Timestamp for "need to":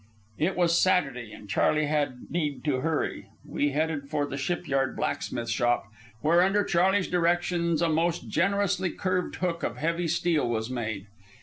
2.31-2.77